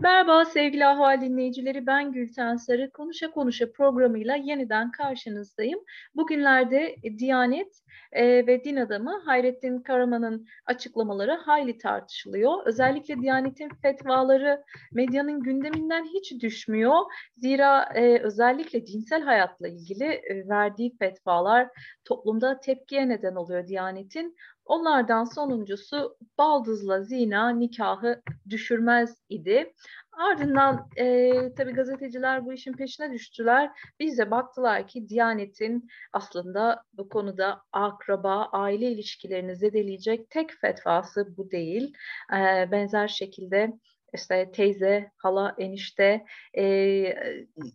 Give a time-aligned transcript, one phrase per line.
[0.00, 2.90] Merhaba sevgili Ahval dinleyicileri, ben Gülten Sarı.
[2.90, 5.80] Konuşa Konuşa programıyla yeniden karşınızdayım.
[6.14, 7.82] Bugünlerde Diyanet
[8.12, 12.66] e, ve din adamı Hayrettin Karaman'ın açıklamaları hayli tartışılıyor.
[12.66, 16.98] Özellikle Diyanet'in fetvaları medyanın gündeminden hiç düşmüyor.
[17.36, 21.68] Zira e, özellikle dinsel hayatla ilgili e, verdiği fetvalar
[22.04, 24.36] toplumda tepkiye neden oluyor Diyanet'in.
[24.68, 29.74] Onlardan sonuncusu baldızla zina nikahı düşürmez idi.
[30.12, 33.70] Ardından e, tabii gazeteciler bu işin peşine düştüler.
[34.00, 41.94] Bize baktılar ki Diyanet'in aslında bu konuda akraba, aile ilişkilerini zedeleyecek tek fetvası bu değil.
[42.32, 43.72] E, benzer şekilde
[44.14, 46.24] işte teyze, hala, enişte
[46.58, 46.64] e,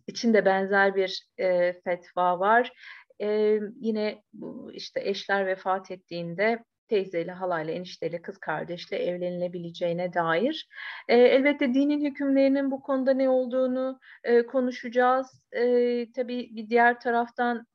[0.06, 2.72] içinde benzer bir e, fetva var.
[3.22, 4.22] E, yine
[4.72, 10.68] işte eşler vefat ettiğinde teyzeyle, halayla, enişteyle, kız kardeşle evlenilebileceğine dair.
[11.08, 15.42] E, elbette dinin hükümlerinin bu konuda ne olduğunu e, konuşacağız.
[15.52, 15.62] E,
[16.12, 17.66] tabii bir diğer taraftan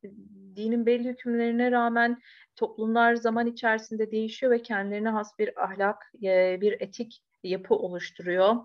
[0.56, 2.18] dinin belli hükümlerine rağmen
[2.56, 8.56] toplumlar zaman içerisinde değişiyor ve kendilerine has bir ahlak, e, bir etik yapı oluşturuyor.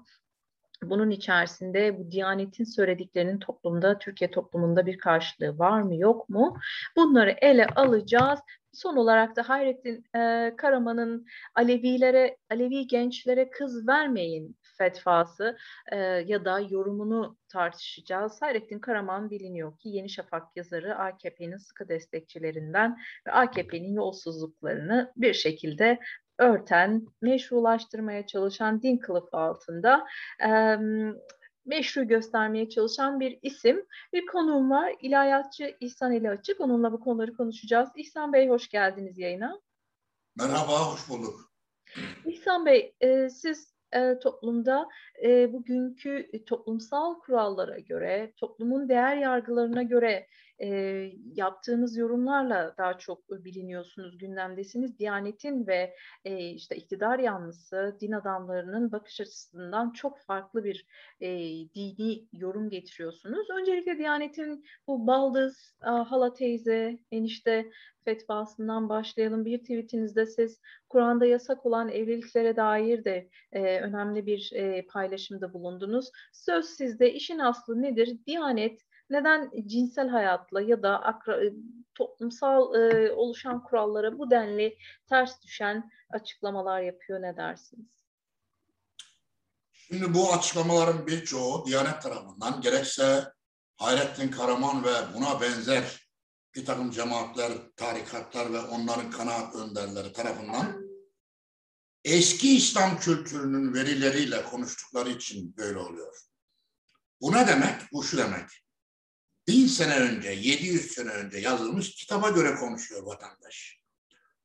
[0.90, 6.58] Bunun içerisinde bu Diyanet'in söylediklerinin toplumda, Türkiye toplumunda bir karşılığı var mı yok mu?
[6.96, 8.40] Bunları ele alacağız.
[8.74, 11.26] Son olarak da Hayrettin e, Karaman'ın
[11.56, 15.58] Alevilere, Alevi gençlere kız vermeyin fetvası
[15.92, 18.42] e, ya da yorumunu tartışacağız.
[18.42, 22.98] Hayrettin Karaman biliniyor ki Yeni Şafak yazarı AKP'nin sıkı destekçilerinden
[23.28, 26.00] ve AKP'nin yolsuzluklarını bir şekilde
[26.38, 30.06] örten, meşrulaştırmaya çalışan din kılıfı altında
[30.44, 30.78] e,
[31.66, 33.86] meşru göstermeye çalışan bir isim.
[34.14, 34.96] Bir konuğum var.
[35.02, 36.62] İlahiyatçı İhsan Eli Açık.
[36.62, 37.90] Onunla bu konuları konuşacağız.
[37.96, 39.62] İhsan Bey hoş geldiniz yayına.
[40.38, 41.52] Merhaba, hoş bulduk.
[42.26, 44.90] İhsan Bey, e, siz e, toplumda
[45.24, 50.28] e, bugünkü toplumsal kurallara göre, toplumun değer yargılarına göre
[50.62, 50.68] e,
[51.36, 55.00] yaptığınız yorumlarla daha çok biliniyorsunuz, gündemdesiniz.
[55.00, 60.86] Diyanetin ve e, işte iktidar yanlısı din adamlarının bakış açısından çok farklı bir
[61.22, 61.30] e,
[61.76, 63.50] dini yorum getiriyorsunuz.
[63.50, 67.72] Öncelikle Diyanet'in bu baldız, hala teyze, enişte
[68.06, 69.46] fetvasından başlayalım.
[69.46, 76.12] Bir tweetinizde siz Kur'an'da yasak olan evliliklere dair de e, önemli bir e, paylaşımda bulundunuz.
[76.34, 77.14] Söz sizde.
[77.14, 78.18] İşin aslı nedir?
[78.28, 81.54] Diyanet neden cinsel hayatla ya da akra, e,
[81.96, 84.78] toplumsal e, oluşan kurallara bu denli
[85.10, 88.06] ters düşen açıklamalar yapıyor ne dersiniz?
[89.72, 93.24] Şimdi bu açıklamaların birçoğu Diyanet tarafından gerekse
[93.78, 96.10] Hayrettin Karaman ve buna benzer
[96.56, 100.86] bir takım cemaatler, tarikatlar ve onların kanaat önderleri tarafından
[102.04, 106.16] eski İslam kültürünün verileriyle konuştukları için böyle oluyor.
[107.22, 107.82] Bu ne demek?
[107.92, 108.65] Bu şu demek
[109.48, 113.80] bin sene önce, 700 sene önce yazılmış kitaba göre konuşuyor vatandaş.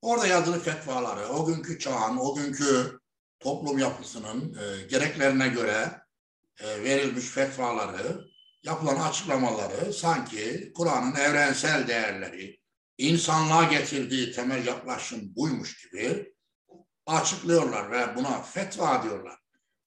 [0.00, 3.00] Orada yazılı fetvaları, o günkü çağın, o günkü
[3.38, 6.00] toplum yapısının e, gereklerine göre
[6.60, 8.24] e, verilmiş fetvaları,
[8.62, 12.60] yapılan açıklamaları sanki Kur'an'ın evrensel değerleri,
[12.98, 16.34] insanlığa getirdiği temel yaklaşım buymuş gibi
[17.06, 19.38] açıklıyorlar ve buna fetva diyorlar.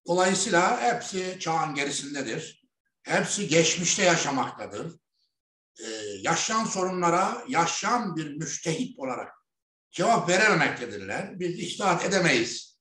[0.08, 2.64] Dolayısıyla hepsi çağın gerisindedir.
[3.04, 5.03] Hepsi geçmişte yaşamaktadır
[5.80, 5.88] e,
[6.22, 9.34] yaşayan sorunlara yaşayan bir müştehit olarak
[9.92, 11.40] cevap verememektedirler.
[11.40, 12.78] Biz iştahat edemeyiz.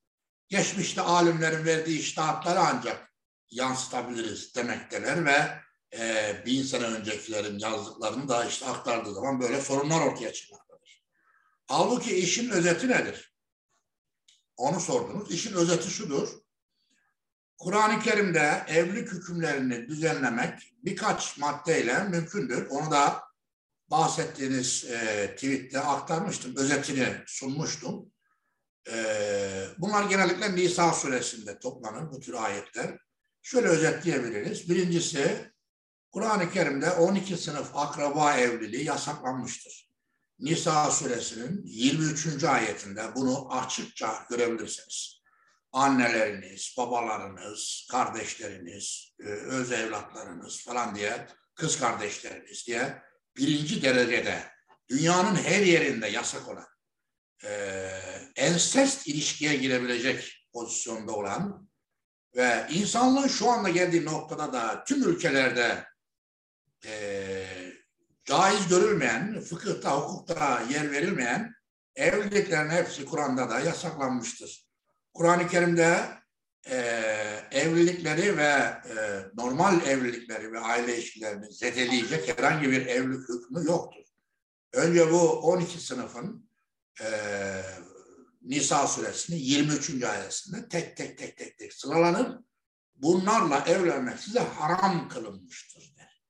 [0.49, 3.13] Geçmişte alimlerin verdiği iştahatları ancak
[3.51, 5.63] yansıtabiliriz demekteler ve
[5.99, 11.05] e, bin sene öncekilerin yazdıklarını da işte aktardığı zaman böyle sorunlar ortaya çıkmaktadır.
[11.67, 13.35] Halbuki işin özeti nedir?
[14.57, 15.31] Onu sordunuz.
[15.31, 16.42] İşin özeti şudur.
[17.63, 22.67] Kur'an-ı Kerim'de evlilik hükümlerini düzenlemek birkaç maddeyle mümkündür.
[22.71, 23.23] Onu da
[23.91, 28.13] bahsettiğiniz e, tweette aktarmıştım, özetini sunmuştum.
[28.93, 28.95] E,
[29.79, 32.99] bunlar genellikle Nisa suresinde toplanır bu tür ayetler.
[33.43, 34.71] Şöyle özetleyebiliriz.
[34.71, 35.53] Birincisi,
[36.11, 39.91] Kur'an-ı Kerim'de 12 sınıf akraba evliliği yasaklanmıştır.
[40.39, 42.45] Nisa suresinin 23.
[42.45, 45.22] ayetinde bunu açıkça görebilirsiniz
[45.73, 53.03] anneleriniz, babalarınız, kardeşleriniz, e, öz evlatlarınız falan diye, kız kardeşleriniz diye
[53.37, 54.43] birinci derecede
[54.89, 56.67] dünyanın her yerinde yasak olan
[57.45, 57.51] e,
[58.37, 61.69] ensest ilişkiye girebilecek pozisyonda olan
[62.37, 65.85] ve insanlığın şu anda geldiği noktada da tüm ülkelerde
[66.87, 67.47] e,
[68.25, 71.55] caiz görülmeyen, fıkıhta, hukukta yer verilmeyen
[71.97, 74.62] evliliklerin hepsi Kur'an'da da yasaklanmıştır.
[75.15, 76.23] Kur'an-ı Kerim'de
[76.67, 76.77] e,
[77.51, 78.95] evlilikleri ve e,
[79.35, 84.03] normal evlilikleri ve aile ilişkilerini zedeleyecek herhangi bir evlilik hükmü yoktur.
[84.73, 86.51] Önce bu 12 sınıfın
[87.03, 87.09] e,
[88.43, 90.03] Nisa suresinin 23.
[90.03, 92.39] ayetinde tek tek tek tek tek sıralanır.
[92.95, 96.23] Bunlarla evlenmek size haram kılınmıştır der.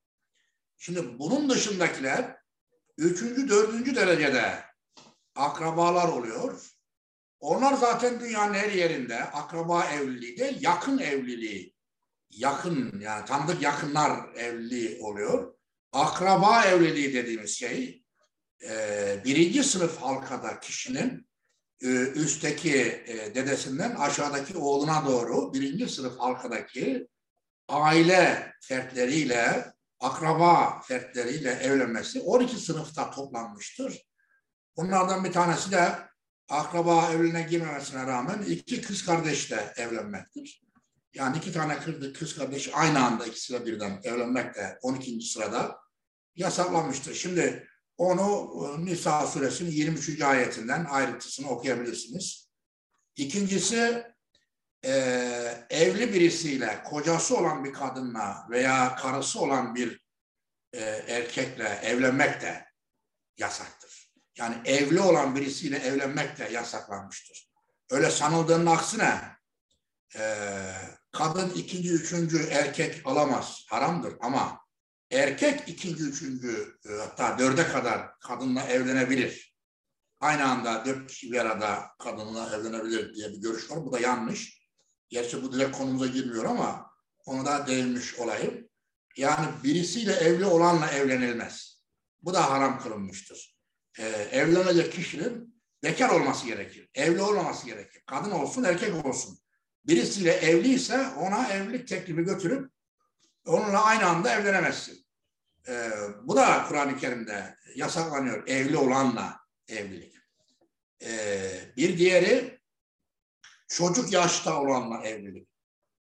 [0.78, 2.36] Şimdi bunun dışındakiler
[2.98, 4.64] üçüncü, dördüncü derecede
[5.34, 6.71] akrabalar oluyor.
[7.42, 11.74] Onlar zaten dünyanın her yerinde akraba evliliği de yakın evliliği,
[12.30, 15.54] yakın yani tanıdık yakınlar evliliği oluyor.
[15.92, 18.04] Akraba evliliği dediğimiz şey
[18.68, 21.28] e, birinci sınıf halkada kişinin
[21.82, 27.08] e, üstteki e, dedesinden aşağıdaki oğluna doğru birinci sınıf halkadaki
[27.68, 34.06] aile fertleriyle, akraba fertleriyle evlenmesi 12 sınıfta toplanmıştır.
[34.76, 36.11] Bunlardan bir tanesi de
[36.52, 40.62] akraba evliliğine girmemesine rağmen iki kız kardeşle evlenmektir.
[41.14, 41.78] Yani iki tane
[42.12, 45.20] kız kardeş aynı anda ikisiyle birden evlenmek de 12.
[45.20, 45.78] sırada
[46.36, 47.14] yasaklanmıştır.
[47.14, 50.20] Şimdi onu e, Nisa suresinin 23.
[50.22, 52.48] ayetinden ayrıntısını okuyabilirsiniz.
[53.16, 54.06] İkincisi
[54.84, 54.92] e,
[55.70, 60.06] evli birisiyle, kocası olan bir kadınla veya karısı olan bir
[60.72, 62.64] e, erkekle evlenmek de
[63.38, 63.91] yasaktır.
[64.36, 67.52] Yani evli olan birisiyle evlenmek de yasaklanmıştır.
[67.90, 69.20] Öyle sanıldığının aksine
[70.16, 70.44] e,
[71.12, 74.60] kadın ikinci, üçüncü erkek alamaz, haramdır ama
[75.10, 79.52] erkek ikinci, üçüncü e, hatta dörde kadar kadınla evlenebilir.
[80.20, 83.84] Aynı anda dört kişi bir arada kadınla evlenebilir diye bir görüş var.
[83.84, 84.62] Bu da yanlış.
[85.08, 86.90] Gerçi bu direkt konumuza girmiyor ama
[87.24, 88.68] onu da değinmiş olayım.
[89.16, 91.82] Yani birisiyle evli olanla evlenilmez.
[92.22, 93.51] Bu da haram kılınmıştır.
[93.98, 96.88] Ee, evlenecek kişinin bekar olması gerekir.
[96.94, 98.02] Evli olmaması gerekir.
[98.06, 99.38] Kadın olsun, erkek olsun.
[99.86, 102.70] Birisiyle evliyse ona evlilik teklifi götürüp
[103.46, 105.06] onunla aynı anda evlenemezsin.
[105.68, 105.90] E,
[106.22, 108.48] bu da Kur'an-ı Kerim'de yasaklanıyor.
[108.48, 110.14] Evli olanla evlilik.
[111.02, 111.40] E,
[111.76, 112.60] bir diğeri
[113.68, 115.48] çocuk yaşta olanla evlilik.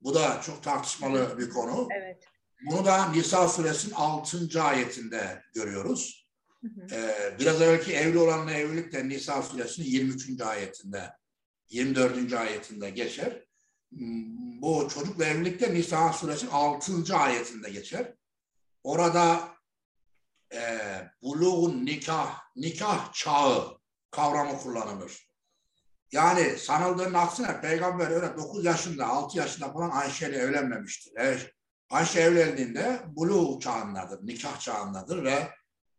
[0.01, 1.89] Bu da çok tartışmalı bir konu.
[1.91, 2.25] Evet.
[2.71, 4.63] Bunu da Nisa suresinin 6.
[4.63, 6.18] ayetinde görüyoruz.
[6.93, 10.41] Ee, biraz evvelki evli olanla evlilik de Nisa suresinin 23.
[10.41, 11.13] ayetinde,
[11.69, 12.33] 24.
[12.33, 13.45] ayetinde geçer.
[13.93, 17.17] Hmm, bu çocukla evlilik de Nisa suresinin 6.
[17.17, 18.15] ayetinde geçer.
[18.85, 19.49] Orada
[20.55, 20.79] e,
[21.23, 23.79] buluğun nikah, nikah çağı
[24.11, 25.29] kavramı kullanılır.
[26.13, 31.13] Yani sanıldığının aksine peygamber öyle 9 yaşında, 6 yaşında falan Ayşe ile evlenmemiştir.
[31.91, 35.49] Ayşe evlendiğinde buluğ çağındadır, nikah çağındadır ve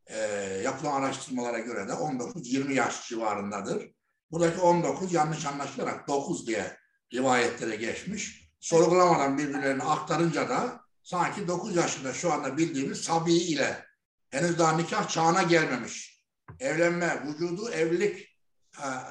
[0.09, 0.17] e,
[0.63, 3.91] yapılan araştırmalara göre de 19-20 yaş civarındadır.
[4.31, 6.77] Buradaki 19 yanlış anlaşılarak 9 diye
[7.13, 8.49] rivayetlere geçmiş.
[8.59, 13.85] Sorgulamadan birbirlerini aktarınca da sanki 9 yaşında şu anda bildiğimiz Sabi ile
[14.29, 16.23] henüz daha nikah çağına gelmemiş.
[16.59, 18.37] Evlenme, vücudu evlilik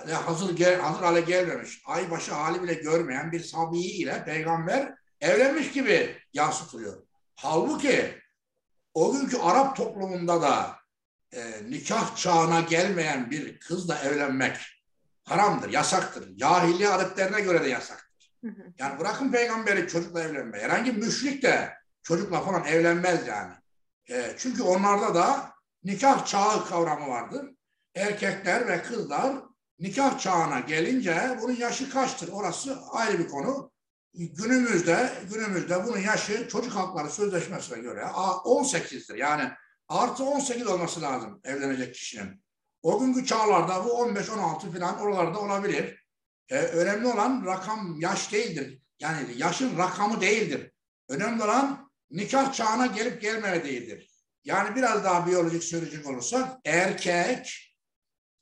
[0.09, 1.83] e, hazır gel, hazır hale gelmemiş.
[1.87, 7.03] Aybaşı hali bile görmeyen bir Sabi ile peygamber evlenmiş gibi yansıtılıyor.
[7.35, 8.23] Halbuki
[8.95, 10.78] o günkü Arap toplumunda da
[11.33, 14.57] e, nikah çağına gelmeyen bir kızla evlenmek
[15.25, 16.37] haramdır, yasaktır.
[16.37, 18.35] Cahiliye adetlerine göre de yasaktır.
[18.79, 20.59] Yani bırakın peygamberi çocukla evlenme.
[20.59, 23.55] Herhangi bir müşrik de çocukla falan evlenmez yani.
[24.11, 25.53] E, çünkü onlarda da
[25.85, 27.51] nikah çağı kavramı vardır.
[27.95, 29.37] Erkekler ve kızlar
[29.79, 32.29] nikah çağına gelince bunun yaşı kaçtır?
[32.33, 33.71] Orası ayrı bir konu.
[34.15, 39.15] Günümüzde günümüzde bunun yaşı çocuk hakları sözleşmesine göre 18'dir.
[39.15, 39.51] Yani
[39.89, 42.43] artı 18 olması lazım evlenecek kişinin.
[42.83, 46.05] O günkü çağlarda bu 15-16 falan oralarda olabilir.
[46.49, 48.83] Ee, önemli olan rakam yaş değildir.
[49.01, 50.73] Yani yaşın rakamı değildir.
[51.09, 54.11] Önemli olan nikah çağına gelip gelmediğidir.
[54.45, 57.75] Yani biraz daha biyolojik söyleyecek olursak erkek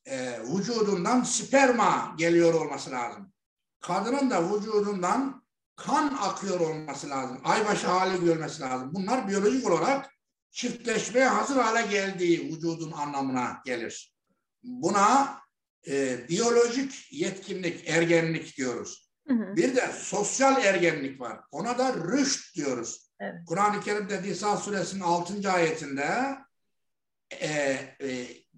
[0.05, 3.33] e, vücudundan sperma geliyor olması lazım.
[3.81, 7.41] Kadının da vücudundan kan akıyor olması lazım.
[7.45, 8.91] Aybaşı hali görmesi lazım.
[8.95, 10.16] Bunlar biyolojik olarak
[10.51, 14.15] çiftleşmeye hazır hale geldiği vücudun anlamına gelir.
[14.63, 15.39] Buna
[15.89, 19.11] e, biyolojik yetkinlik, ergenlik diyoruz.
[19.29, 19.57] Hı hı.
[19.57, 21.41] Bir de sosyal ergenlik var.
[21.51, 23.11] Ona da rüşt diyoruz.
[23.21, 23.35] Evet.
[23.47, 25.51] Kur'an-ı Kerim'de Nisa suresinin 6.
[25.51, 26.37] ayetinde
[27.41, 27.79] e,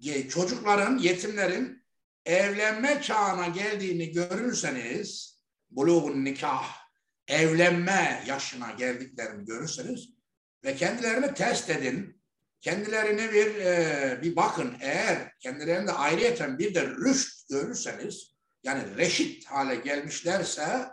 [0.03, 1.85] e, çocukların, yetimlerin
[2.25, 6.79] evlenme çağına geldiğini görürseniz buluğun nikah
[7.27, 10.18] evlenme yaşına geldiklerini görürseniz
[10.63, 12.21] ve kendilerini test edin.
[12.61, 14.77] Kendilerini bir e, bir bakın.
[14.81, 20.89] Eğer kendilerinde ayrıyeten bir de rüşt görürseniz yani reşit hale gelmişlerse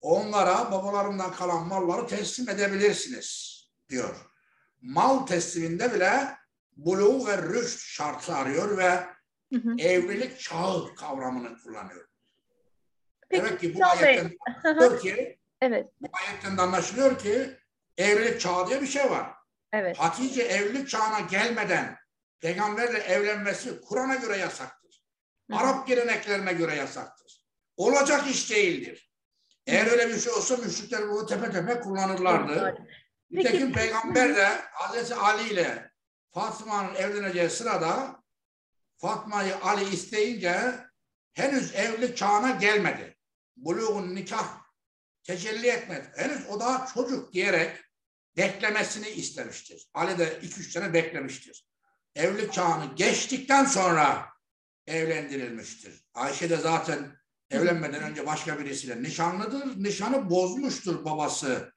[0.00, 4.16] onlara babalarından kalan malları teslim edebilirsiniz diyor.
[4.80, 6.36] Mal tesliminde bile
[6.76, 8.90] buluğ ve rüşt şartı arıyor ve
[9.52, 9.74] Hı hı.
[9.78, 12.06] evlilik çağı kavramını kullanıyor.
[13.28, 17.59] Peki, Demek ki bu ayetten anlaşılıyor ki, Evet, bu ayetten de anlaşılıyor ki
[17.98, 19.34] evlilik çağı diye bir şey var.
[19.72, 19.98] evet.
[19.98, 21.96] Hatice evlilik çağına gelmeden
[22.40, 25.04] peygamberle evlenmesi Kur'an'a göre yasaktır.
[25.50, 25.56] Hı.
[25.56, 27.46] Arap geleneklerine göre yasaktır.
[27.76, 29.10] Olacak iş değildir.
[29.66, 32.76] Eğer öyle bir şey olsa müşrikler bunu tepe tepe kullanırlardı.
[33.30, 35.90] Nitekim peygamber de Hazreti Ali ile
[36.34, 38.22] Fatma'nın evleneceği sırada
[38.96, 40.74] Fatma'yı Ali isteyince
[41.32, 43.16] henüz evlilik çağına gelmedi.
[43.56, 44.59] Buluğun nikah
[45.22, 46.12] tecelli etmedi.
[46.16, 47.76] Henüz o daha çocuk diyerek
[48.36, 49.90] beklemesini istemiştir.
[49.94, 51.66] Ali de iki üç sene beklemiştir.
[52.14, 54.26] Evlilik çağını geçtikten sonra
[54.86, 56.04] evlendirilmiştir.
[56.14, 57.16] Ayşe de zaten
[57.50, 59.84] evlenmeden önce başka birisiyle nişanlıdır.
[59.84, 61.72] Nişanı bozmuştur babası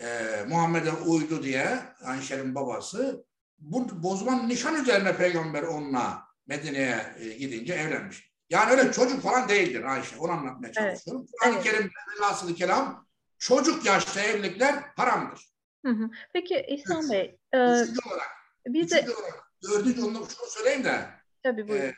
[0.00, 0.06] e,
[0.48, 3.24] Muhammed'e uydu diye Ayşe'nin babası.
[3.58, 8.27] Bu bozulan nişan üzerine peygamber onunla Medine'ye e, gidince evlenmiş.
[8.50, 10.16] Yani öyle çocuk falan değildir Ayşe.
[10.16, 10.74] Onu anlatmaya Evet.
[10.74, 11.26] çalışıyorum.
[11.32, 11.64] Kur'an-ı Evet.
[11.64, 13.06] Kerim'de velhasılı kelam
[13.38, 15.40] çocuk yaşta evlilikler haramdır.
[15.84, 16.10] Hı hı.
[16.32, 18.28] Peki İhsan Bey, e, Üçüncü olarak,
[18.66, 21.10] biz de olarak, dördüncü onu şunu söyleyeyim de
[21.42, 21.88] tabii buyurun.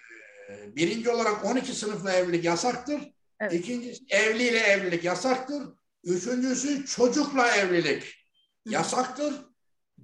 [0.50, 3.00] e, birinci olarak 12 sınıfla evlilik yasaktır.
[3.40, 3.52] Evet.
[3.52, 5.62] İkincisi evliyle evlilik yasaktır.
[6.04, 8.26] Üçüncüsü çocukla evlilik
[8.66, 9.35] yasaktır.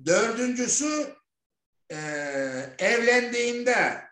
[0.06, 1.14] Dördüncüsü
[1.92, 1.96] e,
[2.78, 4.02] evlendiğinde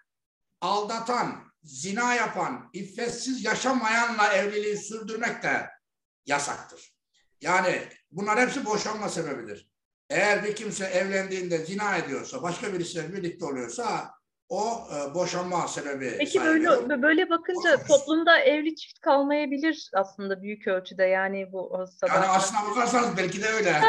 [0.61, 5.71] aldatan, zina yapan, iffetsiz yaşamayanla evliliği sürdürmek de
[6.27, 6.95] yasaktır.
[7.41, 9.69] Yani bunlar hepsi boşanma sebebidir.
[10.11, 14.11] Eğer bir kimse evlendiğinde zina ediyorsa, başka birisiyle birlikte oluyorsa
[14.49, 16.89] o e, boşanma sebebi Peki sayılıyor.
[16.89, 17.87] böyle böyle bakınca Olmaz.
[17.89, 22.29] toplumda evli çift kalmayabilir aslında büyük ölçüde yani bu Yani sadakat.
[22.37, 23.71] aslına bakarsanız belki de öyle.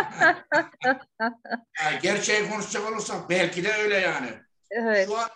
[1.84, 4.30] yani gerçeği konuşacak olursak belki de öyle yani.
[4.72, 5.08] Evet.
[5.08, 5.30] Şu anda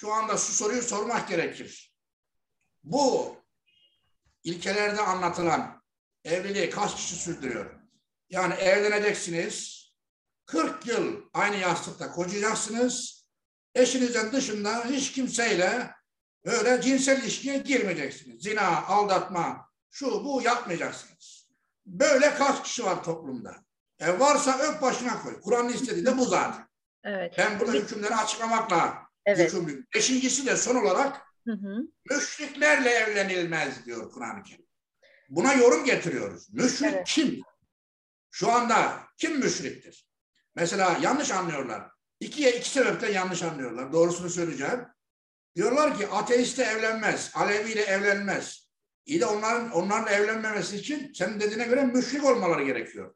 [0.00, 1.94] şu anda şu soruyu sormak gerekir.
[2.84, 3.36] Bu
[4.44, 5.82] ilkelerde anlatılan
[6.24, 7.80] evliliği kaç kişi sürdürüyor?
[8.30, 9.80] Yani evleneceksiniz.
[10.46, 13.24] 40 yıl aynı yastıkta kocayacaksınız.
[13.74, 15.90] Eşinizden dışında hiç kimseyle
[16.44, 18.42] böyle cinsel ilişkiye girmeyeceksiniz.
[18.42, 21.48] Zina, aldatma, şu bu yapmayacaksınız.
[21.86, 23.56] Böyle kaç kişi var toplumda?
[23.98, 25.40] E varsa ök başına koy.
[25.40, 26.68] Kur'an'ın istediği de bu zaten.
[27.04, 27.34] Evet.
[27.38, 29.54] Ben burada hükümleri açıklamakla Evet.
[29.94, 31.76] Beşincisi de son olarak Hı hı.
[32.10, 34.66] müşriklerle evlenilmez diyor Kur'an-ı Kerim.
[35.28, 36.52] Buna yorum getiriyoruz.
[36.52, 37.06] Müşrik Evet.
[37.06, 37.40] kim?
[38.30, 40.08] Şu anda kim müşriktir?
[40.54, 41.90] Mesela yanlış anlıyorlar.
[42.20, 43.92] İkiye iki sebepten yanlış anlıyorlar.
[43.92, 44.80] Doğrusunu söyleyeceğim.
[45.56, 48.70] Diyorlar ki ateiste evlenmez, Aleviyle evlenmez.
[49.06, 53.14] İyi de onların onlarla evlenmemesi için senin dediğine göre müşrik olmaları gerekiyor.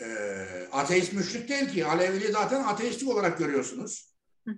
[0.00, 1.86] Ee, ateist müşrik değil ki.
[1.86, 4.11] Aleviliği zaten ateistik olarak görüyorsunuz.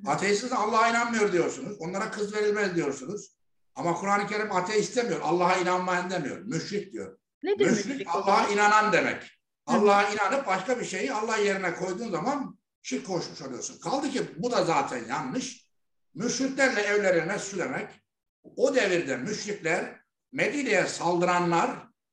[0.06, 1.76] Ateistler Allah'a inanmıyor diyorsunuz.
[1.78, 3.36] Onlara kız verilmez diyorsunuz.
[3.74, 5.20] Ama Kur'an-ı Kerim ateist demiyor.
[5.20, 6.38] Allah'a inanmayan demiyor.
[6.38, 7.18] Müşrik diyor.
[7.42, 9.22] Nedir Müşrik müşrik Allah'a inanan demek.
[9.66, 13.80] Allah'a inanıp başka bir şeyi Allah yerine koyduğun zaman şirk koşmuş oluyorsun.
[13.80, 15.68] Kaldı ki bu da zaten yanlış.
[16.14, 17.88] Müşriklerle evlenilmez şu demek.
[18.56, 20.00] O devirde müşrikler
[20.32, 21.70] Medine'ye saldıranlar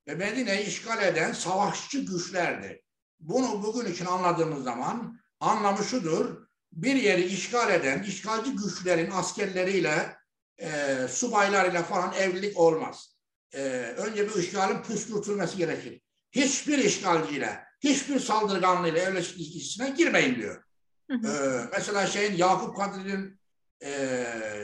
[0.07, 2.83] ve Medine'yi işgal eden savaşçı güçlerdi.
[3.19, 6.47] Bunu bugün için anladığımız zaman anlamı şudur.
[6.71, 10.17] Bir yeri işgal eden işgalci güçlerin askerleriyle,
[10.57, 13.15] e, subaylarıyla falan evlilik olmaz.
[13.53, 13.59] E,
[13.97, 16.01] önce bir işgalin püskürtülmesi gerekir.
[16.31, 20.63] Hiçbir işgalciyle, hiçbir saldırganlıyla evlilik ilişkisine girmeyin diyor.
[21.11, 21.27] Hı hı.
[21.27, 23.39] Ee, mesela şeyin Yakup Kadri'nin
[23.81, 23.91] e,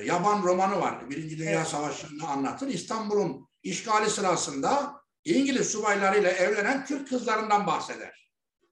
[0.05, 1.09] Yaban romanı var.
[1.09, 1.67] Birinci Dünya Evet.
[1.67, 2.67] Savaşı'nı anlatır.
[2.67, 8.31] İstanbul'un işgali sırasında İngiliz subaylarıyla evlenen Türk kızlarından bahseder.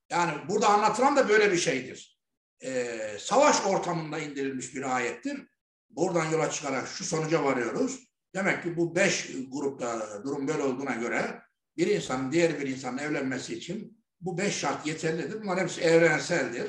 [0.10, 2.15] Yani burada anlatılan da böyle bir şeydir.
[2.64, 5.48] Ee, savaş ortamında indirilmiş bir ayettir.
[5.90, 8.00] Buradan yola çıkarak şu sonuca varıyoruz.
[8.36, 11.42] Demek ki bu beş grupta durum böyle olduğuna göre
[11.78, 15.42] bir insanın diğer bir insanın evlenmesi için bu beş şart yeterlidir.
[15.42, 16.68] Bunlar hepsi evrenseldir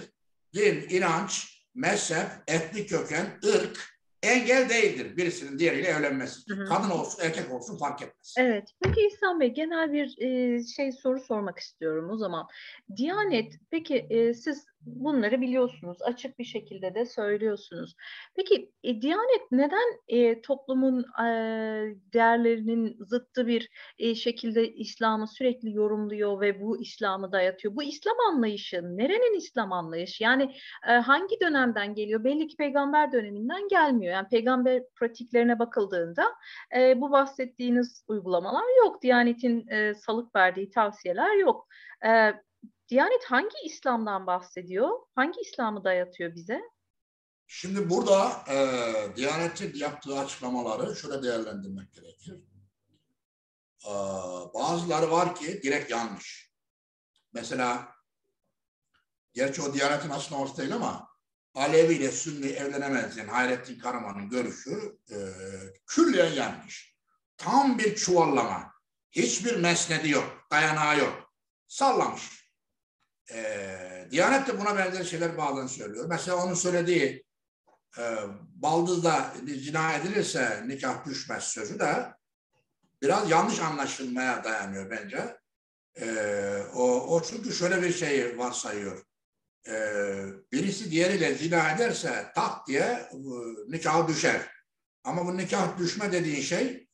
[0.55, 6.41] din, inanç, mezhep, etnik köken, ırk engel değildir birisinin diğeriyle evlenmesi.
[6.51, 6.65] Hı hı.
[6.65, 8.35] Kadın olsun, erkek olsun fark etmez.
[8.39, 8.69] Evet.
[8.85, 12.47] Peki İhsan Bey genel bir e, şey soru sormak istiyorum o zaman.
[12.97, 15.99] Diyanet peki e, siz bunları biliyorsunuz.
[16.03, 17.95] Açık bir şekilde de söylüyorsunuz.
[18.37, 21.27] Peki e, Diyanet neden e, toplumun e,
[22.13, 27.77] değerlerinin zıttı bir e, şekilde İslam'ı sürekli yorumluyor ve bu İslam'ı dayatıyor?
[27.77, 30.23] Bu İslam anlayışı nerenin İslam anlayışı?
[30.23, 30.55] Yani
[30.89, 32.25] e, hangi dönemden geliyor?
[32.25, 34.13] Belli ki peygamber döneminden gelmiyor.
[34.13, 36.25] Yani peygamber pratiklerine bakıldığında
[36.77, 39.03] e, bu bahsettiğiniz uygulamalar yok.
[39.03, 41.67] Diyanet'in e, salık verdiği tavsiyeler yok.
[42.07, 42.33] E,
[42.89, 44.91] Diyanet hangi İslam'dan bahsediyor?
[45.15, 46.61] Hangi İslam'ı dayatıyor bize?
[47.47, 48.57] Şimdi burada e,
[49.17, 52.35] Diyanet'in yaptığı açıklamaları şöyle değerlendirmek gerekir.
[53.85, 53.93] E,
[54.55, 56.53] bazıları var ki direkt yanlış.
[57.33, 57.89] Mesela
[59.33, 61.09] gerçi o Diyanet'in açıklaması değil ama
[61.55, 65.17] Alevi ile Sünni evlenemez yani Hayrettin Karaman'ın görüşü e,
[65.87, 66.97] külliyen yanlış.
[67.37, 68.73] Tam bir çuvallama.
[69.11, 71.33] Hiçbir mesnedi yok, dayanağı yok.
[71.67, 72.46] Sallamış.
[73.33, 76.07] E, Diyanet de buna benzer şeyler bağlı söylüyor.
[76.09, 77.25] Mesela onun söylediği
[77.99, 78.03] e,
[78.55, 82.15] baldızda zina edilirse nikah düşmez sözü de
[83.03, 85.37] biraz yanlış anlaşılmaya dayanıyor bence.
[86.01, 86.07] E,
[86.75, 89.03] o, o çünkü şöyle bir şey varsayıyor.
[89.69, 89.75] E,
[90.53, 93.19] birisi diğeriyle zina ederse tak diye e,
[93.69, 94.41] nikah düşer.
[95.05, 96.89] Ama bu nikah düşme dediğin şey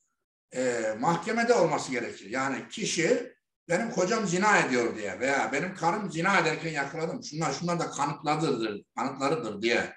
[0.54, 2.30] e, mahkemede olması gerekir.
[2.30, 3.34] Yani kişi
[3.72, 7.24] benim kocam zina ediyor diye veya benim karım zina ederken yakaladım.
[7.24, 9.92] Şunlar şunlar da kanıtlarıdır, kanıtlarıdır diye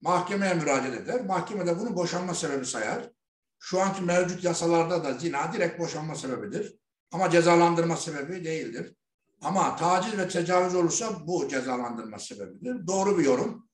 [0.00, 1.24] mahkemeye müracaat eder.
[1.24, 3.10] Mahkemede bunu boşanma sebebi sayar.
[3.58, 6.74] Şu anki mevcut yasalarda da zina direkt boşanma sebebidir.
[7.12, 8.94] Ama cezalandırma sebebi değildir.
[9.42, 12.86] Ama taciz ve tecavüz olursa bu cezalandırma sebebidir.
[12.86, 13.68] Doğru bir yorum.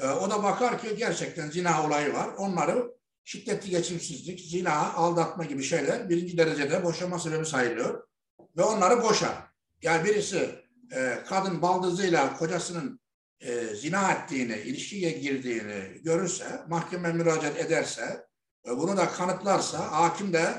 [0.00, 2.30] Ee, o da bakar ki gerçekten zina olayı var.
[2.38, 2.92] Onları
[3.24, 8.09] şiddetli geçimsizlik, zina, aldatma gibi şeyler birinci derecede boşanma sebebi sayılıyor
[8.56, 9.34] ve onları boşar.
[9.82, 13.00] Yani birisi e, kadın baldızıyla kocasının
[13.40, 18.26] e, zina ettiğini, ilişkiye girdiğini görürse, mahkeme müracaat ederse,
[18.66, 20.54] e, bunu da kanıtlarsa hakim de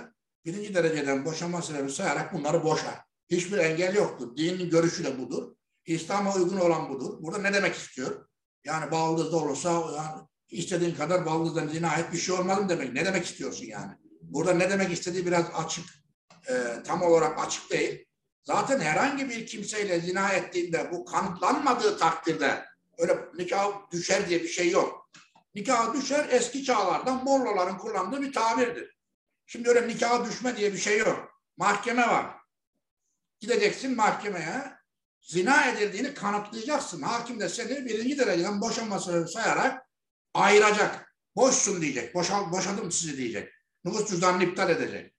[0.45, 2.95] birinci dereceden boşanma sebebi sayarak bunları boşar.
[3.29, 4.37] Hiçbir engel yoktur.
[4.37, 5.55] Dinin görüşü de budur.
[5.85, 7.17] İslam'a uygun olan budur.
[7.21, 8.25] Burada ne demek istiyor?
[8.63, 12.93] Yani baldızda olursa yani istediğin kadar baldızdan zina et bir şey olmaz mı demek?
[12.93, 13.91] Ne demek istiyorsun yani?
[14.21, 15.85] Burada ne demek istediği biraz açık
[16.49, 18.05] e, tam olarak açık değil.
[18.43, 22.65] Zaten herhangi bir kimseyle zina ettiğinde bu kanıtlanmadığı takdirde
[22.97, 25.09] öyle nikah düşer diye bir şey yok.
[25.55, 28.97] Nikah düşer eski çağlardan Morloların kullandığı bir tabirdir.
[29.45, 31.41] Şimdi öyle nikah düşme diye bir şey yok.
[31.57, 32.25] Mahkeme var.
[33.39, 34.81] Gideceksin mahkemeye
[35.21, 37.01] zina edildiğini kanıtlayacaksın.
[37.01, 39.87] Hakim de seni birinci dereceden boşanmasını sayarak
[40.33, 41.15] ayıracak.
[41.35, 42.15] Boşsun diyecek.
[42.15, 43.53] Boşa, boşadım sizi diyecek.
[43.83, 45.15] Nüfus cüzdanını iptal edecek.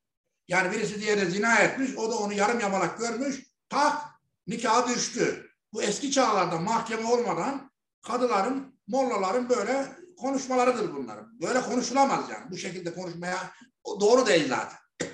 [0.52, 4.02] Yani birisi diğerine zina etmiş, o da onu yarım yamalak görmüş, tak
[4.46, 5.50] nikah düştü.
[5.72, 7.70] Bu eski çağlarda mahkeme olmadan
[8.02, 9.86] kadıların, mollaların böyle
[10.18, 11.40] konuşmalarıdır bunların.
[11.40, 12.50] Böyle konuşulamaz yani.
[12.50, 13.52] Bu şekilde konuşmaya
[14.00, 14.78] doğru değil zaten.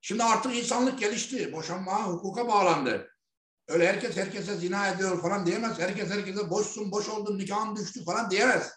[0.00, 1.52] Şimdi artık insanlık gelişti.
[1.52, 3.10] Boşanma hukuka bağlandı.
[3.68, 5.78] Öyle herkes herkese zina ediyor falan diyemez.
[5.78, 8.72] Herkes herkese boşsun, boş oldun, nikahın düştü falan diyemez.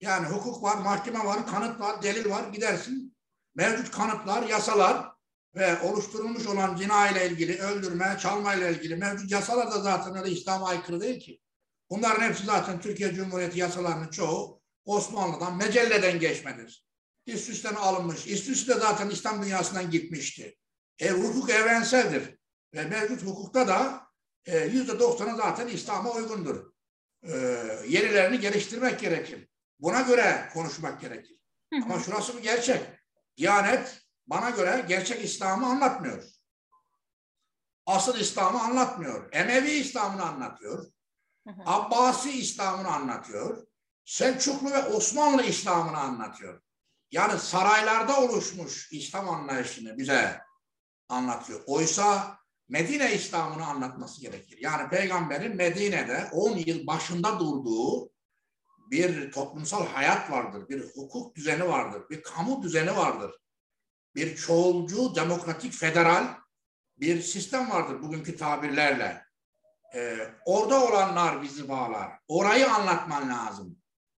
[0.00, 2.48] Yani hukuk var, mahkeme var, kanıt var, delil var.
[2.48, 3.19] Gidersin
[3.54, 5.10] mevcut kanıtlar, yasalar
[5.54, 10.30] ve oluşturulmuş olan zina ile ilgili, öldürme, çalma ile ilgili mevcut yasalar da zaten öyle
[10.30, 11.40] İslam'a aykırı değil ki.
[11.90, 16.86] Bunların hepsi zaten Türkiye Cumhuriyeti yasalarının çoğu Osmanlı'dan, Mecelle'den geçmedir.
[17.26, 18.26] İstüsten alınmış.
[18.26, 20.56] İstüsü de zaten İslam dünyasından gitmişti.
[20.98, 22.38] E, hukuk evrenseldir.
[22.74, 24.06] Ve mevcut hukukta da
[24.46, 26.72] e, yüzde doksanı zaten İslam'a uygundur.
[27.22, 27.32] E,
[27.88, 29.48] yenilerini geliştirmek gerekir.
[29.80, 31.36] Buna göre konuşmak gerekir.
[31.82, 32.99] Ama şurası bir gerçek.
[33.40, 36.24] Diyanet bana göre gerçek İslam'ı anlatmıyor.
[37.86, 39.28] Asıl İslam'ı anlatmıyor.
[39.32, 40.92] Emevi İslam'ını anlatıyor.
[41.66, 43.66] Abbasi İslam'ını anlatıyor.
[44.04, 46.62] Selçuklu ve Osmanlı İslam'ını anlatıyor.
[47.10, 50.40] Yani saraylarda oluşmuş İslam anlayışını bize
[51.08, 51.60] anlatıyor.
[51.66, 54.58] Oysa Medine İslam'ını anlatması gerekir.
[54.60, 58.10] Yani peygamberin Medine'de 10 yıl başında durduğu
[58.90, 63.34] bir toplumsal hayat vardır, bir hukuk düzeni vardır, bir kamu düzeni vardır.
[64.14, 66.40] Bir çoğulcu, demokratik, federal
[67.00, 69.24] bir sistem vardır bugünkü tabirlerle.
[69.94, 72.12] Ee, orada olanlar bizi bağlar.
[72.28, 73.76] Orayı anlatman lazım.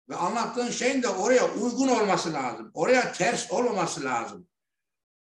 [0.09, 2.71] Ve anlattığın şeyin de oraya uygun olması lazım.
[2.73, 4.47] Oraya ters olmaması lazım.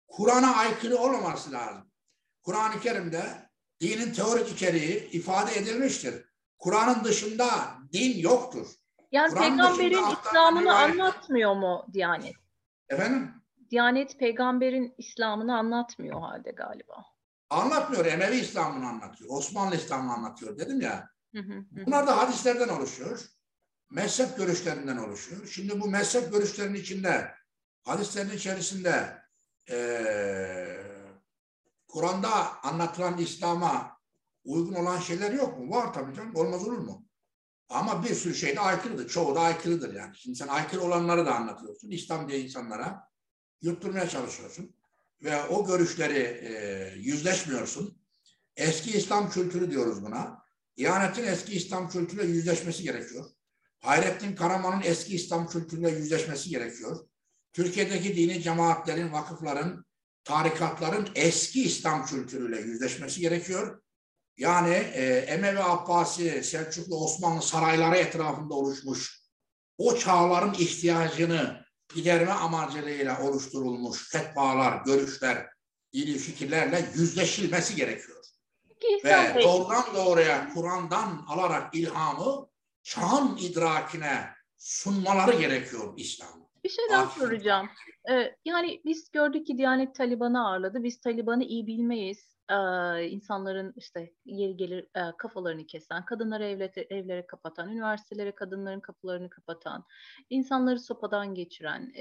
[0.07, 1.91] Kur'an'a aykırı olmaması lazım.
[2.43, 3.49] Kur'an-ı Kerim'de
[3.81, 6.25] dinin teorik içeriği ifade edilmiştir.
[6.57, 8.67] Kur'an'ın dışında din yoktur.
[9.11, 12.35] Yani peygamberin İslam'ını anlatmıyor mu Diyanet?
[12.89, 13.31] Efendim?
[13.71, 17.05] Diyanet peygamberin İslam'ını anlatmıyor halde galiba.
[17.49, 18.05] Anlatmıyor.
[18.05, 19.29] Emevi İslam'ını anlatıyor.
[19.33, 21.09] Osmanlı İslam'ını anlatıyor dedim ya.
[21.71, 23.25] Bunlar da hadislerden oluşuyor.
[23.91, 25.47] Mezhep görüşlerinden oluşuyor.
[25.47, 27.31] Şimdi bu mezhep görüşlerinin içinde,
[27.83, 29.21] hadislerin içerisinde
[29.69, 30.77] ee,
[31.87, 33.97] Kur'an'da anlatılan İslam'a
[34.43, 35.75] uygun olan şeyler yok mu?
[35.75, 36.35] Var tabii canım.
[36.35, 37.05] Olmaz olur mu?
[37.71, 39.09] Ama bir sürü şey de aykırıdır.
[39.09, 40.15] Çoğu da aykırıdır yani.
[40.17, 41.89] Şimdi sen aykırı olanları da anlatıyorsun.
[41.89, 43.09] İslam diye insanlara
[43.61, 44.75] yutturmaya çalışıyorsun.
[45.23, 48.01] Ve o görüşleri e, yüzleşmiyorsun.
[48.55, 50.41] Eski İslam kültürü diyoruz buna.
[50.77, 53.25] İhanetin eski İslam kültürüyle yüzleşmesi gerekiyor.
[53.79, 57.07] Hayrettin Karaman'ın eski İslam kültürüyle yüzleşmesi gerekiyor.
[57.53, 59.85] Türkiye'deki dini cemaatlerin, vakıfların,
[60.23, 63.81] tarikatların eski İslam kültürüyle yüzleşmesi gerekiyor.
[64.41, 69.21] Yani e, Emevi Abbasi, Selçuklu, Osmanlı sarayları etrafında oluşmuş
[69.77, 75.47] o çağların ihtiyacını giderme amacıyla oluşturulmuş fetvalar, görüşler,
[75.93, 78.25] dini fikirlerle yüzleşilmesi gerekiyor.
[79.05, 82.47] Ve doğrudan doğruya Kur'an'dan alarak ilhamı
[82.83, 84.27] çağın idrakine
[84.57, 86.47] sunmaları gerekiyor İslam.
[86.63, 87.69] Bir şey daha soracağım.
[88.11, 90.83] Ee, yani biz gördük ki Diyanet Taliban'ı ağırladı.
[90.83, 92.30] Biz Taliban'ı iyi bilmeyiz
[93.09, 94.87] insanların işte yeri gelir
[95.17, 99.85] kafalarını kesen, kadınları evlere, evlere kapatan, üniversitelere kadınların kapılarını kapatan,
[100.29, 101.93] insanları sopadan geçiren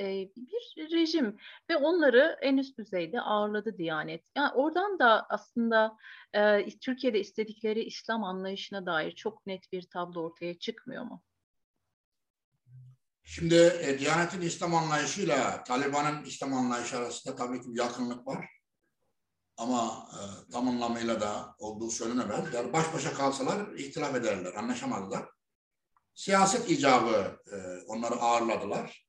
[0.76, 1.36] bir rejim
[1.70, 4.24] ve onları en üst düzeyde ağırladı Diyanet.
[4.36, 5.96] Yani oradan da aslında
[6.80, 11.22] Türkiye'de istedikleri İslam anlayışına dair çok net bir tablo ortaya çıkmıyor mu?
[13.24, 18.59] Şimdi e, Diyanet'in İslam anlayışıyla Taliban'ın İslam anlayışı arasında tabii ki bir yakınlık var
[19.60, 22.54] ama e, tam anlamıyla da olduğu söylenemez.
[22.54, 25.28] Yani baş başa kalsalar ihtilaf ederler, anlaşamazlar.
[26.14, 29.06] Siyaset icabı e, onları ağırladılar.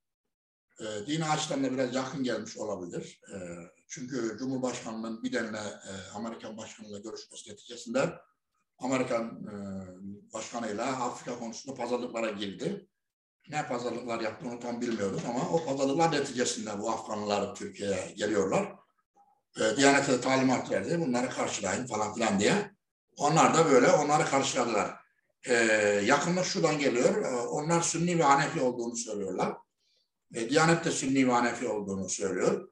[0.80, 3.22] E, dini açıdan da biraz yakın gelmiş olabilir.
[3.34, 3.36] E,
[3.88, 8.14] çünkü Cumhurbaşkanı'nın Biden'le e, Amerikan Başkanı'yla görüşmesi neticesinde
[8.78, 9.54] Amerikan e,
[10.34, 12.88] Başkanı'yla Afrika konusunda pazarlıklara girdi.
[13.50, 18.81] Ne pazarlıklar yaptığını tam bilmiyoruz ama o pazarlıklar neticesinde bu Afganlılar Türkiye'ye geliyorlar
[19.60, 21.00] e, Diyanet'e de talimat verdi.
[21.00, 22.72] Bunları karşılayın falan filan diye.
[23.18, 24.96] Onlar da böyle onları karşıladılar.
[25.46, 25.54] E,
[26.06, 27.26] yakınlık şuradan geliyor.
[27.26, 29.54] E, onlar Sünni ve Hanefi olduğunu söylüyorlar.
[30.34, 32.72] Diyanet de Sünni ve Hanefi olduğunu söylüyor.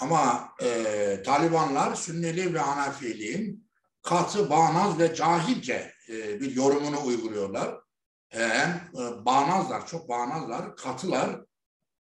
[0.00, 3.70] Ama e, Talibanlar Sünnili ve Hanefiliğin
[4.02, 7.74] katı, bağnaz ve cahilce e, bir yorumunu uyguluyorlar.
[8.30, 11.40] E, hem e, bağnazlar, çok bağnazlar, katılar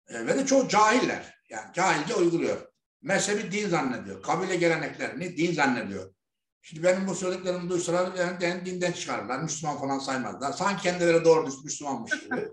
[0.08, 1.36] e, ve de çok cahiller.
[1.50, 2.65] Yani cahilce uyguluyor
[3.06, 4.22] mezhebi din zannediyor.
[4.22, 6.14] Kabile geleneklerini din zannediyor.
[6.62, 9.38] Şimdi benim bu söylediklerimi duysalar yani dinden çıkarırlar.
[9.38, 10.52] Müslüman falan saymazlar.
[10.52, 12.48] Sanki kendileri doğru düz Müslümanmış gibi.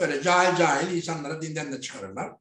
[0.00, 2.32] Böyle cahil cahil insanları dinden de çıkarırlar.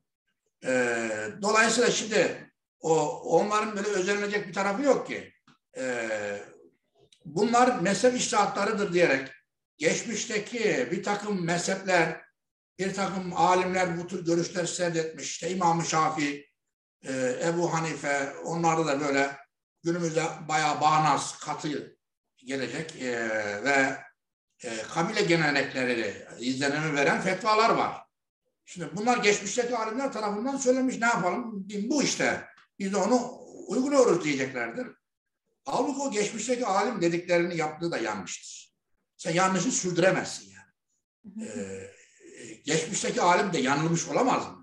[0.65, 1.09] Ee,
[1.41, 5.33] dolayısıyla şimdi o onların böyle özenilecek bir tarafı yok ki.
[5.77, 6.43] Ee,
[7.25, 9.27] bunlar mezhep iştahatlarıdır diyerek
[9.77, 12.21] geçmişteki bir takım mezhepler,
[12.79, 15.25] bir takım alimler bu tür görüşler serdetmiş.
[15.25, 16.48] İşte İmam-ı Şafii,
[17.03, 19.37] e, Ebu Hanife onlarda da böyle
[19.83, 21.97] günümüzde bayağı bağnaz, katı
[22.37, 23.11] gelecek e,
[23.63, 23.97] ve
[24.63, 28.01] e, kabile gelenekleri izlenimi veren fetvalar var.
[28.65, 31.69] Şimdi bunlar geçmişteki alimler tarafından söylemiş ne yapalım?
[31.69, 32.45] Din bu işte.
[32.79, 34.87] Biz de onu uyguluyoruz diyeceklerdir.
[35.65, 38.75] Halbuki o geçmişteki alim dediklerini yaptığı da yanlıştır.
[39.17, 41.49] Sen yanlışı sürdüremezsin yani.
[41.49, 41.91] Ee,
[42.65, 44.58] geçmişteki alim de yanılmış olamaz mı?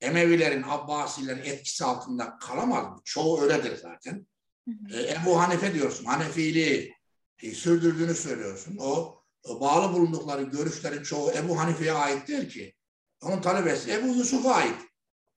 [0.00, 3.00] Emevilerin, Abbasilerin etkisi altında kalamaz?
[3.04, 4.26] Çoğu öyledir zaten.
[4.68, 5.00] Hı hı.
[5.00, 6.94] E, Ebu Hanife diyorsun, Hanefiliği
[7.42, 8.76] e, sürdürdüğünü söylüyorsun.
[8.80, 9.20] O,
[9.60, 12.74] bağlı bulundukları görüşlerin çoğu Ebu Hanife'ye ait değil ki.
[13.22, 14.78] Onun talebesi Ebu Yusuf'a ait.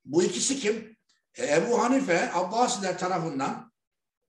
[0.05, 0.97] Bu ikisi kim?
[1.35, 3.73] E, Ebu Hanife Abbasiler tarafından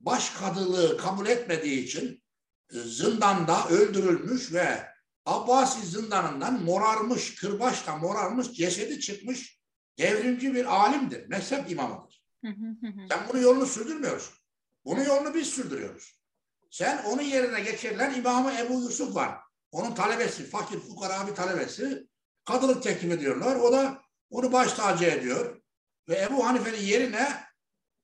[0.01, 2.23] başkadılığı kabul etmediği için
[2.73, 4.95] e, zindanda öldürülmüş ve
[5.27, 9.61] Abbasi zindanından morarmış, kırbaçla morarmış, cesedi çıkmış
[9.99, 12.25] devrimci bir alimdir, mezhep imamıdır.
[13.09, 14.35] Sen bunu yolunu sürdürmüyorsun.
[14.85, 16.21] Bunun yolunu biz sürdürüyoruz.
[16.71, 19.39] Sen onun yerine geçirilen İmamı Ebu Yusuf var.
[19.73, 22.07] Onun talebesi, fakir fukara bir talebesi.
[22.45, 23.57] Kadılık teklif ediyorlar.
[23.57, 25.63] O da onu baş tacı ediyor.
[26.09, 27.29] Ve Ebu Hanife'nin yerine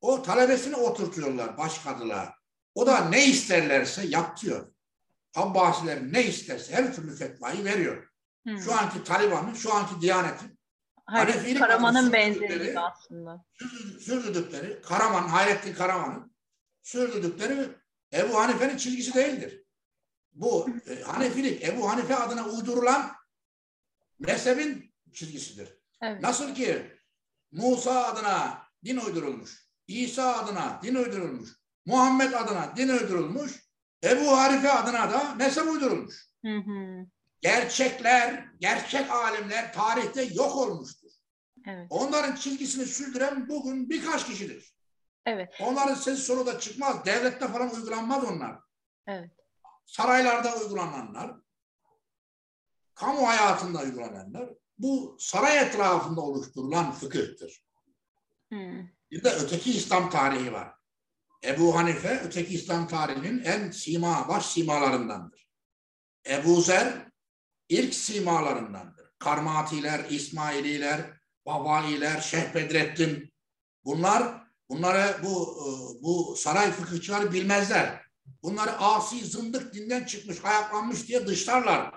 [0.00, 2.34] o talebesini oturtuyorlar baş kadılığa.
[2.74, 4.72] O da ne isterlerse yaptıyor.
[5.34, 8.08] Abbasiler ne isterse her türlü fetvayı veriyor.
[8.46, 8.58] Hı.
[8.58, 10.59] Şu anki Taliban'ın, şu anki Diyanet'in
[11.06, 13.44] Hayrettin Karaman'ın benzeri aslında.
[14.00, 16.32] Sürdürdükleri, Karaman, Hayrettin Karaman'ın
[16.82, 17.68] sürdürdükleri
[18.12, 19.64] Ebu Hanife'nin çizgisi değildir.
[20.32, 23.12] Bu e, Hanefilik, Ebu Hanife adına uydurulan
[24.18, 25.68] mezhebin çizgisidir.
[26.02, 26.20] Evet.
[26.22, 26.98] Nasıl ki
[27.52, 31.50] Musa adına din uydurulmuş, İsa adına din uydurulmuş,
[31.86, 33.52] Muhammed adına din uydurulmuş,
[34.04, 36.28] Ebu Hanife adına da mezhep uydurulmuş.
[36.44, 37.06] Hı hı.
[37.40, 41.10] Gerçekler, gerçek alimler tarihte yok olmuştur.
[41.66, 41.86] Evet.
[41.90, 44.74] Onların çizgisini sürdüren bugün birkaç kişidir.
[45.26, 45.54] Evet.
[45.60, 47.04] Onların sesi sonu da çıkmaz.
[47.04, 48.58] Devlette falan uygulanmaz onlar.
[49.06, 49.30] Evet.
[49.86, 51.36] Saraylarda uygulananlar,
[52.94, 57.64] kamu hayatında uygulananlar bu saray etrafında oluşturulan fıkıhtır.
[58.52, 58.56] Hı.
[59.10, 60.74] Bir de öteki İslam tarihi var.
[61.44, 65.48] Ebu Hanife öteki İslam tarihinin en sima, baş simalarındandır.
[66.26, 67.09] Ebu Zer
[67.70, 69.06] ilk simalarındandır.
[69.18, 71.00] Karmatiler, İsmaililer,
[71.46, 73.32] Babailer, Şeyh Bedrettin
[73.84, 75.68] bunlar bunları bu e,
[76.02, 78.06] bu saray fıkıhçıları bilmezler.
[78.42, 81.94] Bunları asi, zındık dinden çıkmış, ayaklanmış diye dışlarlar.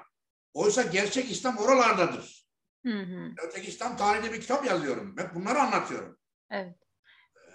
[0.54, 2.48] Oysa gerçek İslam oralardadır.
[2.86, 3.32] Hı hı.
[3.48, 5.16] Öteki İslam tarihinde bir kitap yazıyorum.
[5.18, 6.18] Hep bunları anlatıyorum.
[6.52, 6.76] Evet.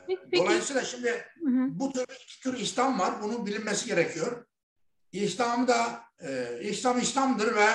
[0.07, 0.45] Peki, peki.
[0.45, 1.09] Dolayısıyla şimdi
[1.45, 1.79] Hı hı.
[1.79, 3.23] bu tür iki tür İslam var.
[3.23, 4.47] Bunun bilinmesi gerekiyor.
[5.13, 7.67] İslam'ı da e, İslam İslam'dır ve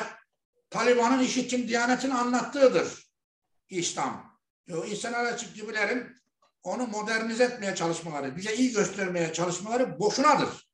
[0.73, 3.03] Taliban'ın işitim Diyanet'in anlattığıdır
[3.69, 4.39] İslam.
[4.73, 6.15] O İhsan Açık gibilerin
[6.63, 10.69] onu modernize etmeye çalışmaları, bize iyi göstermeye çalışmaları boşunadır.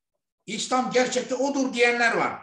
[0.45, 2.41] İslam gerçekte odur diyenler var.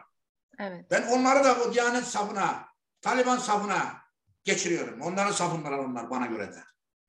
[0.59, 0.87] Evet.
[0.91, 2.69] Ben onları da bu Diyanet safına,
[3.01, 3.93] Taliban safına
[4.45, 5.01] geçiriyorum.
[5.01, 6.63] Onların safındalar onlar bana göre de.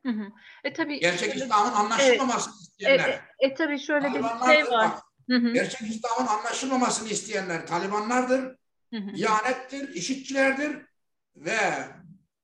[0.05, 0.29] Hı hı.
[0.63, 3.09] E tabii Gerçek şöyle- İslam'ın anlaşılmamasını e, isteyenler.
[3.09, 4.91] e, e tabii şöyle de bir şey var.
[5.29, 5.53] Hı hı.
[5.53, 8.55] gerçek İslam'ın anlaşılmamasını isteyenler Talibanlardır,
[8.91, 10.77] İhanettir, işitçilerdir
[11.35, 11.59] ve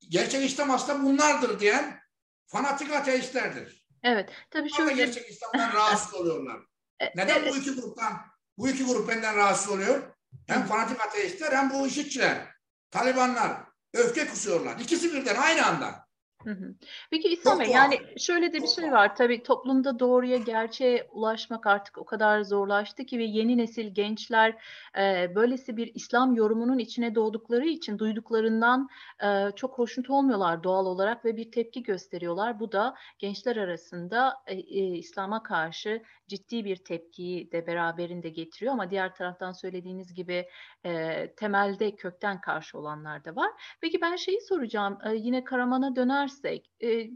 [0.10, 1.99] gerçek İslam aslında bunlardır diyen
[2.45, 3.86] fanatik ateistlerdir.
[4.03, 4.29] Evet.
[4.51, 6.60] Tabii da şöyle gerçek İslam'dan rahatsız oluyorlar.
[6.99, 7.53] E, Neden evet.
[7.53, 8.21] bu iki gruptan,
[8.58, 10.03] bu iki grup benden rahatsız oluyor?
[10.47, 12.47] Hem fanatik ateistler hem bu işitçiler,
[12.91, 13.58] Talibanlar
[13.93, 14.79] öfke kusuyorlar.
[14.79, 16.08] İkisi birden aynı anda.
[16.43, 16.73] Hı hı.
[17.12, 21.97] Peki İslam Bey yani şöyle de bir şey var tabii toplumda doğruya gerçeğe ulaşmak artık
[21.97, 24.56] o kadar zorlaştı ki ve yeni nesil gençler
[24.97, 28.89] e, böylesi bir İslam yorumunun içine doğdukları için duyduklarından
[29.23, 32.60] e, çok hoşnut olmuyorlar doğal olarak ve bir tepki gösteriyorlar.
[32.60, 38.89] Bu da gençler arasında e, e, İslam'a karşı ciddi bir tepkiyi de beraberinde getiriyor ama
[38.89, 40.47] diğer taraftan söylediğiniz gibi
[40.86, 43.51] e, temelde kökten karşı olanlar da var.
[43.82, 44.97] Peki ben şeyi soracağım.
[45.06, 45.95] Ee, yine Karaman'a
[46.33, 47.09] dönersek, e,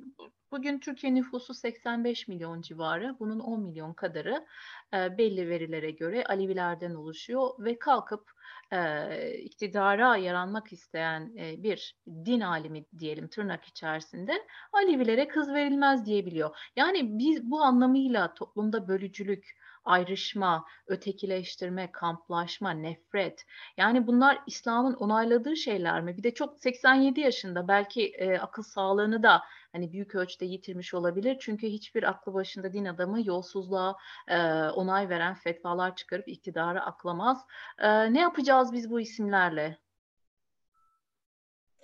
[0.51, 3.15] bugün Türkiye nüfusu 85 milyon civarı.
[3.19, 4.45] Bunun 10 milyon kadarı
[4.93, 8.31] e, belli verilere göre Alevilerden oluşuyor ve kalkıp
[8.71, 14.33] e, iktidara yaranmak isteyen e, bir din alimi diyelim tırnak içerisinde
[14.73, 16.57] Alevilere kız verilmez diyebiliyor.
[16.75, 23.45] Yani biz bu anlamıyla toplumda bölücülük, ayrışma, ötekileştirme, kamplaşma, nefret
[23.77, 26.17] yani bunlar İslam'ın onayladığı şeyler mi?
[26.17, 31.37] Bir de çok 87 yaşında belki e, akıl sağlığını da hani büyük ölçüde yitirmiş olabilir.
[31.39, 33.95] Çünkü hiçbir aklı başında din adamı yolsuzluğa
[34.27, 34.37] e,
[34.69, 37.45] onay veren fetvalar çıkarıp iktidarı aklamaz.
[37.79, 39.77] E, ne yapacağız biz bu isimlerle?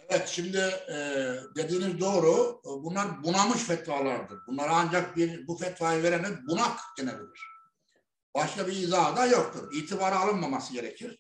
[0.09, 0.57] Evet şimdi
[0.89, 0.97] e,
[1.55, 2.61] dediğiniz doğru.
[2.83, 4.37] Bunlar bunamış fetvalardır.
[4.47, 7.52] Bunlar ancak bir bu fetvayı verene bunak denebilir.
[8.35, 9.73] Başka bir izahı da yoktur.
[9.73, 11.19] İtibara alınmaması gerekir.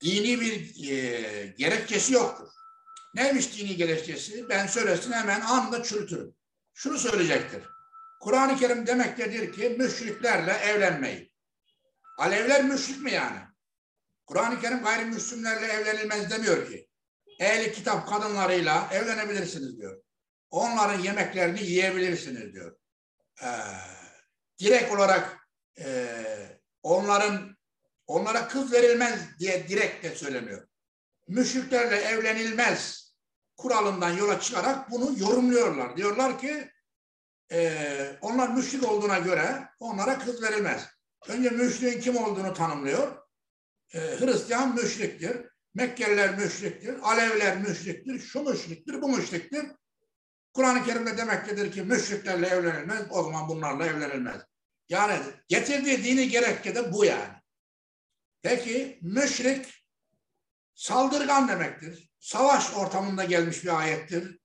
[0.00, 2.48] Dini bir e, gerekçesi yoktur.
[3.14, 4.48] Neymiş dini gerekçesi?
[4.48, 6.34] Ben söylesin hemen anında çürütürüm.
[6.74, 7.62] Şunu söyleyecektir.
[8.20, 11.32] Kur'an-ı Kerim demektedir ki müşriklerle evlenmeyin.
[12.18, 13.38] Alevler müşrik mi yani?
[14.26, 16.88] Kur'an-ı Kerim gayrimüslimlerle evlenilmez demiyor ki.
[17.40, 20.02] Ehli kitap kadınlarıyla evlenebilirsiniz diyor.
[20.50, 22.76] Onların yemeklerini yiyebilirsiniz diyor.
[23.42, 23.48] Ee,
[24.58, 25.37] direkt olarak
[25.80, 26.08] e,
[26.82, 27.56] onların
[28.06, 30.68] onlara kız verilmez diye direkt de söylemiyor.
[31.28, 33.12] Müşriklerle evlenilmez
[33.56, 35.96] kuralından yola çıkarak bunu yorumluyorlar.
[35.96, 36.70] Diyorlar ki
[37.52, 40.86] e, onlar müşrik olduğuna göre onlara kız verilmez.
[41.28, 43.16] Önce müşriğin kim olduğunu tanımlıyor.
[43.94, 45.36] E, Hristiyan müşriktir.
[45.74, 46.96] Mekkeliler müşriktir.
[47.02, 48.18] Aleviler müşriktir.
[48.18, 49.66] Şu müşriktir, bu müşriktir.
[50.52, 53.02] Kur'an-ı Kerim'de demektedir ki müşriklerle evlenilmez.
[53.10, 54.42] O zaman bunlarla evlenilmez.
[54.88, 57.34] Yani getirdiği dini gerekçe de bu yani.
[58.42, 59.84] Peki müşrik
[60.74, 62.10] saldırgan demektir.
[62.18, 64.38] Savaş ortamında gelmiş bir ayettir.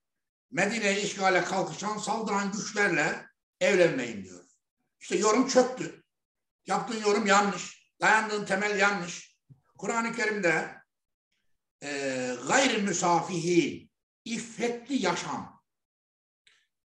[0.50, 3.26] Medine'yi işgale kalkışan saldıran güçlerle
[3.60, 4.44] evlenmeyin diyor.
[5.00, 6.04] İşte yorum çöktü.
[6.66, 7.90] Yaptığın yorum yanlış.
[8.00, 9.38] Dayandığın temel yanlış.
[9.78, 10.74] Kur'an-ı Kerim'de
[11.82, 11.88] e,
[12.48, 13.90] gayri müsafihin,
[14.24, 15.62] iffetli yaşam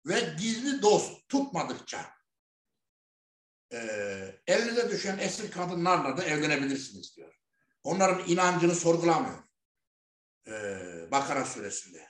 [0.07, 2.16] ve gizli dost tutmadıkça
[3.73, 3.79] e,
[4.47, 7.35] elinize düşen esir kadınlarla da evlenebilirsiniz diyor.
[7.83, 9.39] Onların inancını sorgulamıyor.
[10.47, 10.53] E,
[11.11, 12.09] Bakara suresinde,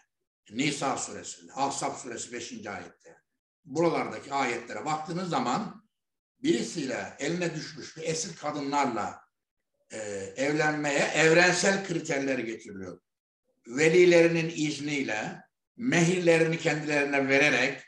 [0.50, 2.66] Nisa suresinde, Ahzab suresi 5.
[2.66, 3.16] ayette.
[3.64, 5.86] Buralardaki ayetlere baktığınız zaman
[6.42, 9.20] birisiyle eline düşmüş bir esir kadınlarla
[9.90, 9.98] e,
[10.36, 13.00] evlenmeye evrensel kriterleri getiriliyor.
[13.66, 15.42] Velilerinin izniyle
[15.76, 17.85] mehirlerini kendilerine vererek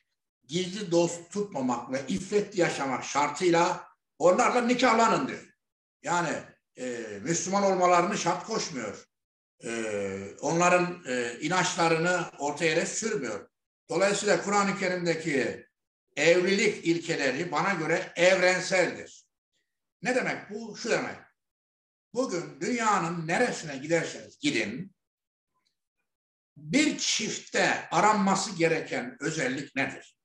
[0.48, 5.54] gizli dost tutmamak ve iffetli yaşamak şartıyla onlarla nikahlanın diyor.
[6.02, 6.42] Yani
[6.76, 9.04] e, Müslüman olmalarını şart koşmuyor.
[9.64, 9.70] E,
[10.40, 13.48] onların e, inançlarını ortaya yere sürmüyor.
[13.88, 15.66] Dolayısıyla Kur'an-ı Kerim'deki
[16.16, 19.24] evlilik ilkeleri bana göre evrenseldir.
[20.02, 20.76] Ne demek bu?
[20.76, 21.16] Şu demek.
[22.14, 24.94] Bugün dünyanın neresine giderseniz gidin,
[26.56, 30.17] bir çifte aranması gereken özellik nedir?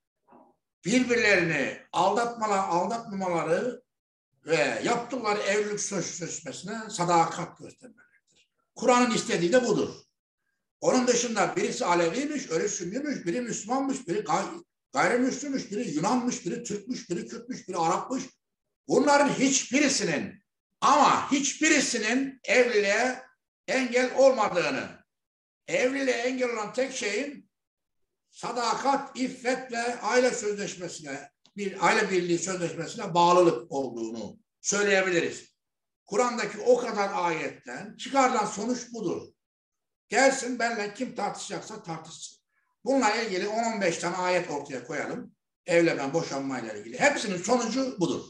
[0.84, 3.82] Birbirlerini aldatmalar, aldatmamaları
[4.46, 8.48] ve yaptıkları evlilik sözleşmesine sadakat göstermeleridir.
[8.74, 9.94] Kur'an'ın istediği de budur.
[10.80, 14.44] Onun dışında birisi Aleviymiş, öyle Sünniymiş, biri Müslümanmış, biri gay
[14.92, 18.24] gayrimüslimmiş, biri Yunanmış, biri Türkmüş, biri Kürtmüş, biri Arapmış.
[18.88, 20.42] Bunların hiçbirisinin
[20.80, 23.22] ama hiçbirisinin evliliğe
[23.68, 25.04] engel olmadığını,
[25.68, 27.43] evliliğe engel olan tek şeyin
[28.34, 35.54] sadakat, iffet ve aile sözleşmesine, bir aile birliği sözleşmesine bağlılık olduğunu söyleyebiliriz.
[36.06, 39.22] Kur'an'daki o kadar ayetten çıkarılan sonuç budur.
[40.08, 42.38] Gelsin benimle kim tartışacaksa tartışsın.
[42.84, 45.32] Bununla ilgili 10-15 tane ayet ortaya koyalım.
[45.66, 47.00] Evlenme, boşanmayla ilgili.
[47.00, 48.24] Hepsinin sonucu budur.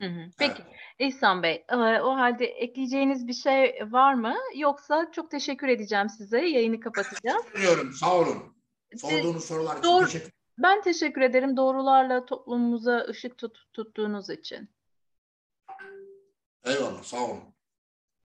[0.00, 0.30] Hı hı.
[0.38, 0.80] Peki evet.
[0.98, 4.34] İhsan Bey, e, o halde ekleyeceğiniz bir şey var mı?
[4.56, 6.40] Yoksa çok teşekkür edeceğim size.
[6.40, 7.42] Yayını kapatacağım.
[7.52, 8.59] Teşekkür sağ olun.
[8.96, 14.70] Sorduğunuz sorular için Doğru, teşekkür Ben teşekkür ederim doğrularla toplumumuza ışık tut, tuttuğunuz için.
[16.64, 17.42] Eyvallah, sağ olun.